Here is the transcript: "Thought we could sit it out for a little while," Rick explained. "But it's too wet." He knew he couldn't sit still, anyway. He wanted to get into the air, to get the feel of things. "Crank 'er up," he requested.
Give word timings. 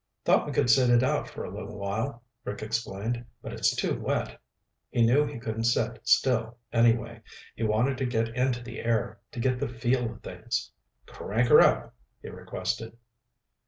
"Thought 0.25 0.47
we 0.47 0.51
could 0.51 0.71
sit 0.71 0.89
it 0.89 1.03
out 1.03 1.29
for 1.29 1.43
a 1.43 1.53
little 1.55 1.77
while," 1.77 2.23
Rick 2.43 2.63
explained. 2.63 3.23
"But 3.43 3.53
it's 3.53 3.75
too 3.75 3.99
wet." 3.99 4.41
He 4.89 5.03
knew 5.05 5.27
he 5.27 5.37
couldn't 5.37 5.65
sit 5.65 6.01
still, 6.07 6.57
anyway. 6.73 7.21
He 7.55 7.65
wanted 7.65 7.99
to 7.99 8.07
get 8.07 8.29
into 8.29 8.63
the 8.63 8.79
air, 8.79 9.19
to 9.31 9.39
get 9.39 9.59
the 9.59 9.69
feel 9.69 10.11
of 10.13 10.23
things. 10.23 10.71
"Crank 11.05 11.51
'er 11.51 11.59
up," 11.61 11.93
he 12.19 12.29
requested. 12.29 12.97